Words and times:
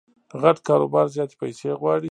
غټ 0.41 0.57
کاروبار 0.67 1.05
زیاتي 1.15 1.35
پیسې 1.41 1.69
غواړي. 1.81 2.09